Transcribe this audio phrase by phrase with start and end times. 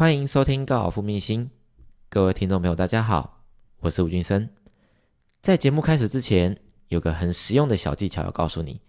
[0.00, 1.50] 欢迎收听高尔夫秘辛，
[2.08, 3.42] 各位听众朋友，大家好，
[3.80, 4.48] 我是吴俊生。
[5.42, 8.80] 在节目开始之前，有个很实用的小技巧要告诉你。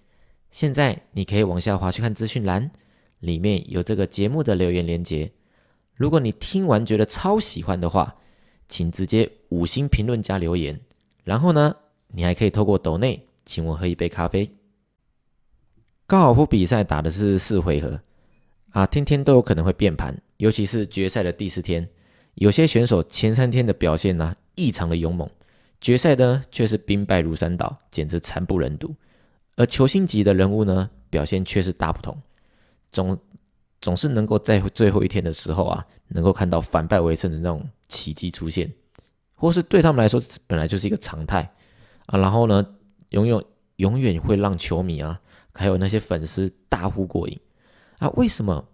[0.52, 2.72] 现在你可以往下滑去看资讯栏，
[3.20, 5.30] 里面有这个节目的留言连接。
[5.96, 8.16] 如果你听完觉得超喜欢的话，
[8.70, 10.80] 请直接五星评论加留言。
[11.26, 11.76] 然后呢，
[12.08, 14.50] 你还可以透过抖内请我喝一杯咖啡。
[16.08, 18.02] 高尔夫比赛打的是四回合
[18.70, 20.18] 啊，天天都有可能会变盘。
[20.42, 21.88] 尤其是决赛的第四天，
[22.34, 25.30] 有些选手前三天的表现呢异常的勇猛，
[25.80, 28.92] 决赛呢却是兵败如山倒，简直惨不忍睹。
[29.56, 32.20] 而球星级的人物呢，表现却是大不同，
[32.92, 33.16] 总
[33.82, 38.74] 总是能够在最后一天的时候啊，能够看到反败为胜的那种奇迹出现，
[39.36, 41.48] 或是对他们来说本来就是一个常态
[42.08, 42.18] 啊。
[42.18, 42.66] 然后呢，
[43.10, 43.40] 永远
[43.76, 45.22] 永远会让球迷啊，
[45.54, 47.40] 还有那些粉丝大呼过瘾
[48.00, 48.10] 啊。
[48.16, 48.68] 为什么？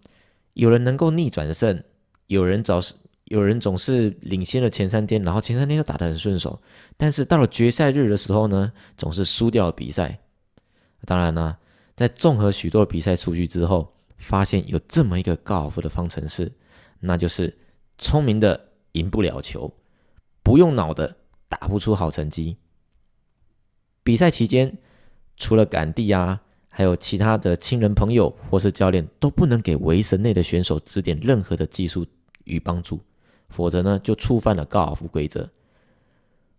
[0.58, 1.84] 有人能够逆转胜，
[2.26, 6.60] 有人早是有人总是领先了前三天，然后前三天都打得很顺手，
[6.98, 10.18] 但是到了决赛日的时候呢，总是输掉了比赛。
[11.06, 11.56] 当然呢，
[11.96, 16.52] 在综合许多比赛数据之后，发现有这么一个高尔夫的方程式，
[17.02, 17.56] 那就是
[18.00, 19.72] 聪明的赢不了球，
[20.42, 22.58] 不用脑的打不出好成绩。
[24.02, 24.80] 比赛期间，
[25.36, 26.42] 除了赶地啊。
[26.78, 32.06] 还有其他的亲人朋友或是教练都不能给围绳内的选手指点任何的技术
[32.44, 33.00] 与帮助，
[33.50, 35.50] 否则呢就触犯了高尔夫规则。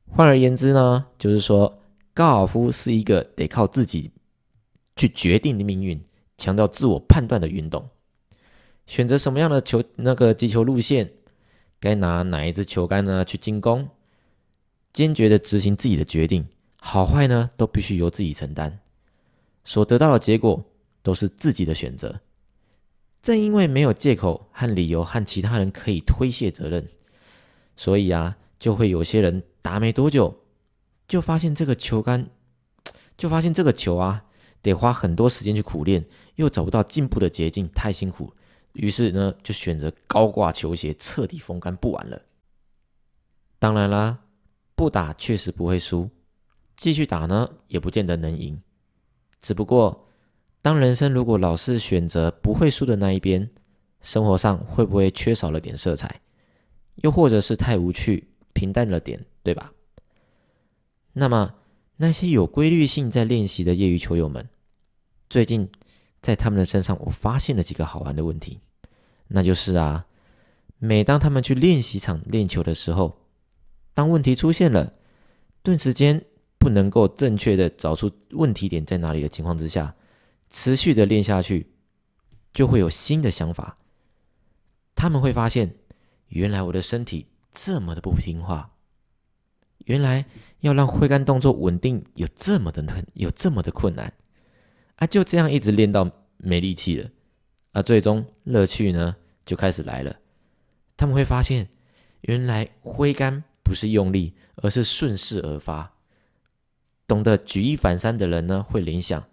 [0.08, 1.80] 换而言之呢，就是说
[2.12, 4.10] 高尔夫是一个得靠自己
[4.96, 6.02] 去决定的命运，
[6.36, 7.88] 强调自我判断的运动。
[8.88, 11.08] 选择什么样的球那个击球路线，
[11.78, 13.88] 该拿哪一支球杆呢去进攻，
[14.92, 16.44] 坚决的执行自己的决定，
[16.80, 18.80] 好坏呢都必须由自己承担。
[19.64, 20.64] 所得到的结果
[21.02, 22.20] 都是自己的选择。
[23.20, 26.88] 正因为没有借口和理由和其他人可以推卸责任，
[27.76, 30.34] 所以啊，就会有些人打没多久，
[31.06, 32.30] 就发现这个球杆，
[33.16, 34.24] 就发现这个球啊，
[34.62, 36.04] 得花很多时间去苦练，
[36.36, 38.32] 又找不到进步的捷径，太辛苦。
[38.72, 42.22] 于是呢，就选择高挂球鞋，彻底风干不玩了。
[43.58, 44.20] 当然啦，
[44.76, 46.08] 不打确实不会输，
[46.76, 48.62] 继续打呢，也不见得能赢。
[49.40, 50.08] 只不过，
[50.62, 53.48] 当人生如果老是选择不会输的那一边，
[54.00, 56.20] 生活上会不会缺少了点色彩？
[56.96, 59.72] 又或者是太无趣、平淡了点，对吧？
[61.12, 61.54] 那么，
[61.96, 64.48] 那些有规律性在练习的业余球友们，
[65.30, 65.70] 最近
[66.20, 68.60] 在他们的身上，我发现了几个好玩的问题。
[69.28, 70.06] 那就是啊，
[70.78, 73.20] 每当他们去练习场练球的时候，
[73.94, 74.94] 当问题出现了，
[75.62, 76.24] 顿时间。
[76.58, 79.94] 不能够正确的找出问题点在哪里的情况之下，
[80.50, 81.66] 持续的练下去，
[82.52, 83.78] 就会有新的想法。
[84.94, 85.76] 他们会发现，
[86.28, 88.72] 原来我的身体这么的不听话，
[89.84, 90.24] 原来
[90.60, 94.12] 要让挥杆动作稳定有这么的难，有这么的困难
[94.96, 95.06] 啊！
[95.06, 97.08] 就这样一直练到没力气了，
[97.72, 99.14] 啊，最终乐趣呢
[99.46, 100.16] 就开始来了。
[100.96, 101.68] 他们会发现，
[102.22, 105.94] 原来挥杆不是用力，而是顺势而发。
[107.08, 109.24] 懂得举一反三的人呢，会联想：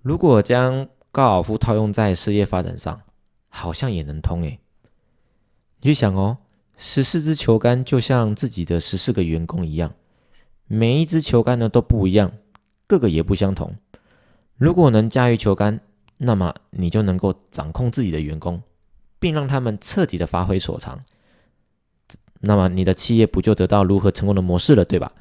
[0.00, 3.02] 如果将高尔夫套用在事业发展上，
[3.50, 4.58] 好像也能通诶。
[5.82, 6.38] 你去想哦，
[6.78, 9.94] 十四支球杆就像自己的十四个员工一样，
[10.66, 12.32] 每一支球杆呢都不一样，
[12.86, 13.74] 个个也不相同。
[14.56, 15.80] 如果能驾驭球杆，
[16.16, 18.62] 那么你就能够掌控自己的员工，
[19.18, 21.04] 并让他们彻底的发挥所长。
[22.40, 25.12] 那么你的企业不就得到如何成功的模式了，对吧？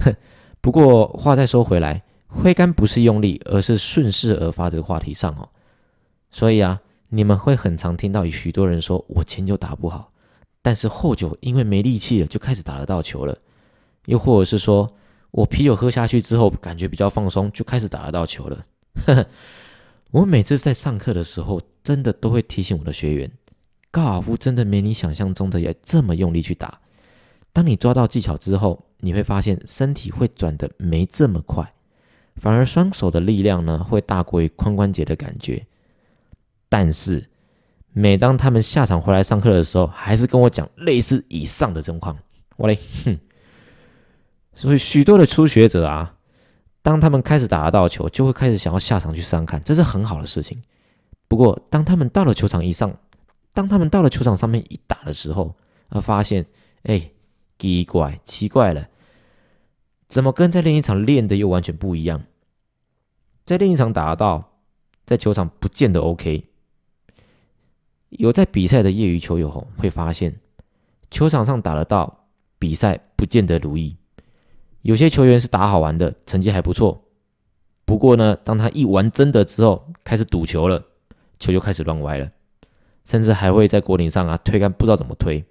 [0.00, 0.14] 哼。
[0.66, 5.48] 不过话再说回来，挥杆不是用力，而是顺势而发这个话题上哦。
[6.32, 10.10] 所以啊，你们会很常听到许多人说：“我前久打不好，
[10.62, 13.38] 但是后久因为没力气了，就开始打得到球了。”
[14.06, 14.90] 又或者是说
[15.30, 18.66] 我啤酒喝下去之后，感觉比较放松，就开始打得到球了。
[20.10, 23.30] 我每次在上课的时候，真的都会提醒我的学员：
[23.92, 26.80] 高尔夫真的没你想象中的要这么用力去打。
[27.52, 31.74] 当你抓到技巧之后，你会发现身体会转的没这么快，
[32.36, 35.66] 反而双手的力量呢会大过于髋关节的感觉。
[36.68, 37.28] 但是
[37.92, 42.16] 每当他们下场回来上课的时候，还是跟我讲类似以上的状况。
[42.56, 43.18] 我嘞，哼！
[44.54, 46.14] 所以许多的初学者啊，
[46.82, 50.62] 当他们开始打得到球，就会开始想要下场去上看，这是很好的事情。
[51.28, 52.98] 不过当他们到了球场一上，
[53.52, 55.54] 当他们到了球场上面一打的时候，
[55.90, 56.46] 而发现，
[56.84, 57.10] 哎。
[57.58, 58.88] 奇怪，奇怪了，
[60.08, 62.24] 怎么跟在另一场练的又完全不一样？
[63.44, 64.58] 在另一场打得到，
[65.04, 66.44] 在球场不见得 OK。
[68.10, 70.40] 有在比赛的业余球友，会发现
[71.10, 72.26] 球场上打得到，
[72.58, 73.96] 比赛不见得如意。
[74.82, 77.04] 有些球员是打好玩的，成绩还不错。
[77.84, 80.84] 不过呢，当他一玩真的之后，开始赌球了，
[81.38, 82.30] 球就开始乱歪了，
[83.04, 85.44] 甚至还会在果岭上啊推杆不知道怎么推。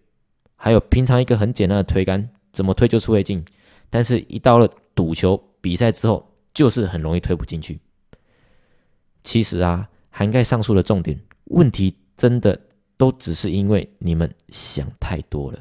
[0.56, 3.44] 还有平常一个很简单的推杆，怎么推就是会进，
[3.90, 7.80] 但是一到了赌球比赛之后，就是很容易推不进去。
[9.24, 12.60] 其实啊，涵盖上述的重点问题，真的
[12.98, 15.60] 都只是因为你们想太多了。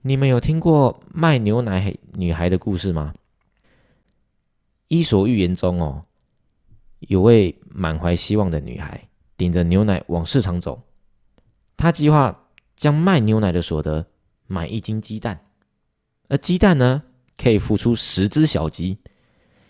[0.00, 3.14] 你们有听过卖牛奶女孩的故事吗？
[4.88, 6.04] 《伊索寓言》中哦，
[7.00, 10.82] 有位满怀希望的女孩，顶着牛奶往市场走，
[11.76, 12.41] 她计划
[12.82, 14.08] 将卖牛奶的所得
[14.48, 15.46] 买一斤鸡蛋，
[16.26, 17.04] 而鸡蛋呢，
[17.36, 18.98] 可以孵出十只小鸡，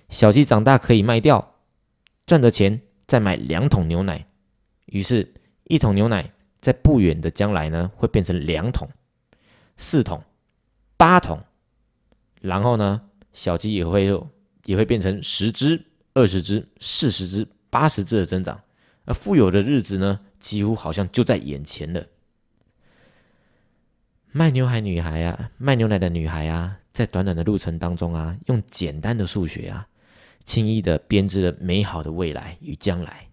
[0.09, 1.57] 小鸡长大可以卖掉。
[2.25, 4.27] 赚的钱再买两桶牛奶，
[4.87, 6.33] 于是，一桶牛奶
[6.63, 8.89] 在不远的将来呢，会变成两桶、
[9.77, 10.25] 四桶、
[10.97, 11.39] 八桶，
[12.41, 13.03] 然后呢，
[13.35, 14.27] 小鸡也会有
[14.65, 15.85] 也会变成十只、
[16.15, 18.59] 二十只、四十只、八十只的增长，
[19.05, 22.03] 而富有的日子呢，几乎好像就在眼前了。
[24.35, 29.87] 卖牛奶女孩啊，卖牛奶的女孩啊，在短短的路程当中啊，用简单的数学啊。
[30.47, 33.29] 轻易的编织了美好的未来与将来。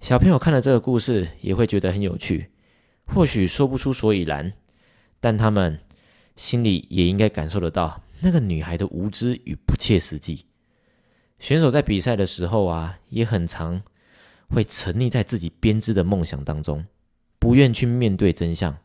[0.00, 2.48] 小朋友看了这个故事，也会觉得很有趣，
[3.04, 4.52] 或许说不出所以然，
[5.20, 5.80] 但他们
[6.36, 10.46] 心里也应该感受得到那个女孩的无知与不切实际。
[11.40, 13.82] 选手在比赛的时候啊，也很常
[14.48, 16.86] 会沉溺在自己编织的梦想当中，
[17.40, 18.78] 不愿去面对真相。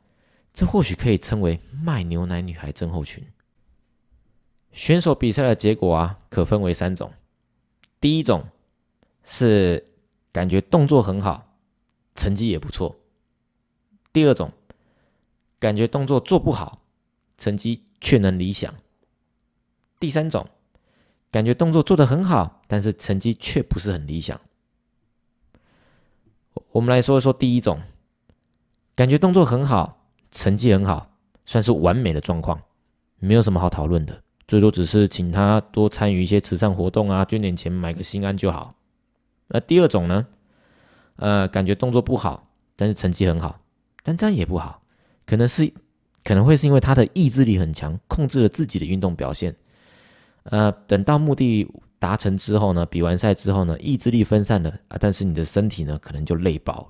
[0.54, 3.26] 这或许可以称为卖牛奶女孩症候群。
[4.72, 7.12] 选手比赛的结果啊，可分为三种。
[8.00, 8.48] 第一种
[9.24, 9.92] 是
[10.32, 11.56] 感觉动作很好，
[12.16, 13.00] 成绩也不错。
[14.14, 14.52] 第二种
[15.60, 16.82] 感觉动作做不好，
[17.38, 18.74] 成绩却能理想。
[20.00, 20.48] 第三种
[21.32, 24.40] 感觉动作做得很好，但是成绩却不是很理想。
[26.72, 27.82] 我们来说一说第一种，
[28.96, 29.99] 感觉动作很好，
[30.32, 31.10] 成绩很好，
[31.46, 32.62] 算是完美的状况，
[33.20, 34.22] 没有什么好讨论的。
[34.48, 38.74] 最多只是请他多参与一些慈善活动啊，捐点钱买个心安就好。
[39.48, 40.28] 那第二种呢？
[41.18, 43.60] 呃，感觉动作不好，但是成绩很好，
[44.04, 44.82] 但这样也不好，
[45.26, 45.72] 可能是
[46.24, 49.56] 可能会是因为他的意志力很强，控制了自己的运动表现。
[50.44, 51.68] 呃，等到目的
[52.00, 56.88] 达成之后呢，比完赛之后呢，意志力分散了啊，但是你的身体呢，可能就累爆了。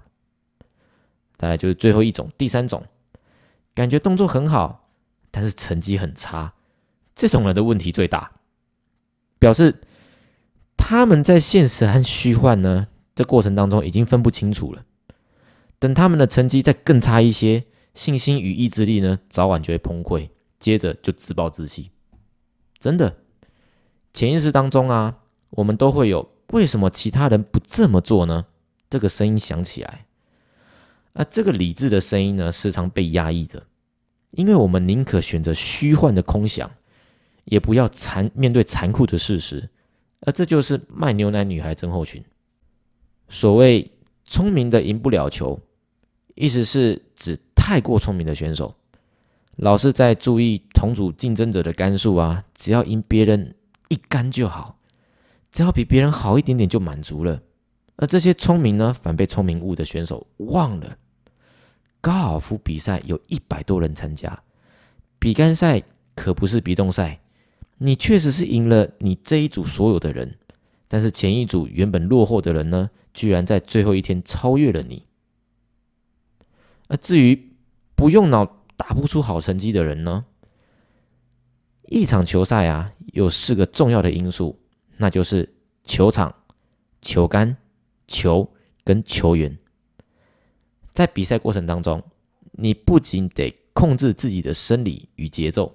[1.36, 2.84] 再来就是最后一种，第三种，
[3.74, 4.90] 感觉动作很好，
[5.32, 6.54] 但是成绩很差。
[7.16, 8.32] 这种人的问题最大，
[9.40, 9.82] 表示
[10.78, 14.86] 他们在现实和虚幻呢这过程当中已经分不清楚了。
[15.80, 20.30] 等他们的成绩再更差一些，信心与意志力呢早晚就会崩溃，
[20.60, 21.92] 接着就自暴自弃。
[22.80, 23.18] 真的，
[24.14, 25.20] 潜意识当中啊，
[25.52, 28.46] 我们都会有为什么其他人不这么做呢？
[28.90, 30.06] 这个声音响起来，
[31.14, 33.64] 而这个理智的声音呢，时常被压抑着，
[34.32, 36.70] 因为我们宁可选择虚幻的空想。
[37.46, 39.68] 也不要残面对残酷的事实，
[40.20, 42.24] 而这就是卖牛奶女孩症候群。
[43.28, 43.92] 所谓
[44.24, 45.60] 聪明的赢不了球，
[46.36, 48.76] 意思是指太过聪明的选手，
[49.56, 53.56] 老是在注意同组竞争者的杆数啊，只要赢别人
[53.88, 54.78] 一杆就好，
[55.52, 57.42] 只要比别人好一点点就满足了。
[58.02, 60.98] 而这些聪明呢，反被聪明误的选手忘了，
[62.00, 64.42] 高尔夫比赛有一百多人参加，
[65.20, 65.84] 比杆赛
[66.16, 67.20] 可不是比动赛。
[67.82, 70.38] 你确实是赢了你这一组所有的人，
[70.88, 75.06] 但是前一组原本落后的人呢，居然在最后一天超越了你。
[76.88, 77.52] 而至于
[77.96, 78.46] 不用脑
[78.78, 80.24] 打不出好成绩的人呢，
[81.88, 84.58] 一场球赛啊，有四个重要的因素，
[84.96, 85.54] 那就是
[85.84, 86.34] 球场、
[87.02, 87.58] 球杆、
[88.10, 88.46] 球
[88.84, 89.58] 跟球员。
[90.92, 92.04] 在比赛过程当中，
[92.52, 95.74] 你不仅得控制自己的生理与节奏。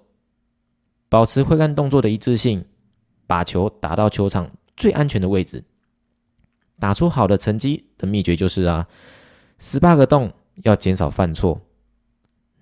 [1.08, 2.62] 保持挥杆动作的一致性，
[3.26, 5.64] 把球打到球场最安全的位置，
[6.78, 8.86] 打出好的成绩的秘诀就是啊，
[9.58, 10.30] 十八个洞
[10.64, 11.60] 要减少犯错。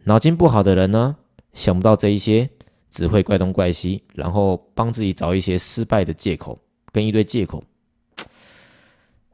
[0.05, 1.17] 脑筋不好的人呢，
[1.55, 2.49] 想不到这一些，
[2.91, 6.61] 只会怪东怪西，然后帮自己找一些失败的借口
[6.93, 7.65] 跟一堆借口。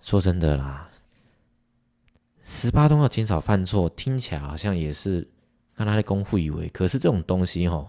[0.08, 0.90] 说真的啦，
[2.42, 5.28] 十八洞要减少犯错，听起来好像也是
[5.74, 7.86] 跟他的功夫以为，可是这种东西哈。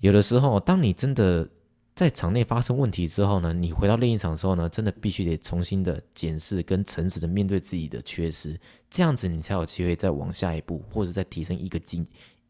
[0.00, 1.48] 有的时候，当你真的
[1.96, 12.06] 在场内发生问题之后呢，你回到另一场的时候呢，真的必须得重新的检视跟诚实的面对自己的缺失，这样子你才有机会再往下一步，或者再提升一个级，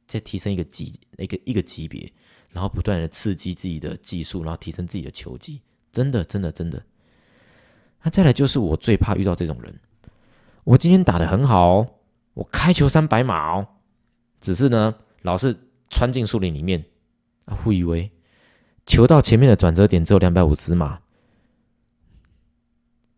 [0.08, 2.12] 再提升一个级一个一个级别，
[2.50, 5.62] 然后不断的刺激自己的技术，然后提升自己的球技。
[5.92, 6.84] 真的，真的，真的。
[8.04, 9.74] 那再来就是我最怕遇到这种人。
[10.62, 11.88] 我今天打的很好哦，
[12.34, 13.66] 我开球三百码哦，
[14.40, 15.56] 只是呢，老是
[15.90, 16.84] 穿进树林里面
[17.46, 18.10] 啊，误以为。
[18.86, 21.00] 球到前面的转折点只有两百五十码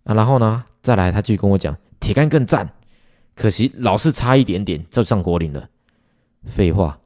[0.05, 2.73] 啊，然后呢，再来他继续跟我讲铁杆更赞，
[3.35, 5.69] 可惜老是差一点点就上果岭了。
[6.45, 7.01] 废话，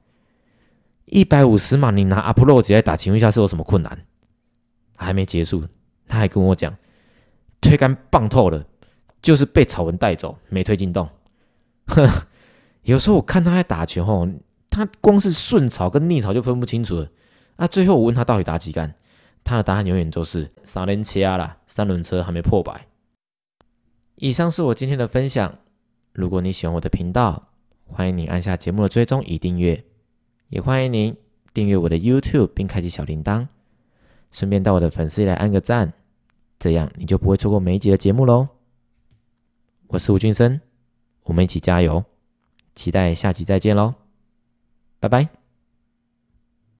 [1.07, 4.07] 一百五十码你拿阿普洛吉来打，请问一下是有什么困难？
[4.97, 5.67] 还没结束，
[6.07, 6.77] 他还跟我讲
[7.71, 8.67] 推杆棒透了，
[9.23, 11.09] 就是被草纹带走，没推进洞。
[12.83, 14.29] 有时候我看他在打球吼，
[14.69, 17.09] 他光是顺草跟逆草就分不清楚了。
[17.59, 18.93] 那最后我问他到底打几杆，
[19.45, 22.89] 他的答案永远都是三轮车啦，三轮车还没破百。
[24.17, 25.57] 以上是我今天的分享。
[26.12, 27.50] 如果你喜欢我的频道，
[27.87, 29.85] 欢迎你按下节目的追踪与订阅，
[30.49, 31.17] 也欢迎您
[31.55, 33.47] 订阅我的 YouTube 并开启小铃铛，
[34.33, 35.93] 顺便到我的粉丝来按个赞，
[36.61, 38.47] 这样你就不会错过每一集的节目喽。
[39.88, 40.61] 我是吴俊生，
[41.25, 42.05] 我们一起加油，
[42.75, 43.95] 期待下集再见喽，
[45.00, 45.39] 拜拜。